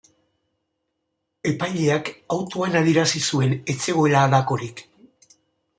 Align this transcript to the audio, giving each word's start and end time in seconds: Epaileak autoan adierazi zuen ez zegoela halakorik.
Epaileak 1.49 2.09
autoan 2.37 2.81
adierazi 2.81 3.23
zuen 3.29 3.55
ez 3.75 3.79
zegoela 3.83 4.27
halakorik. 4.29 4.85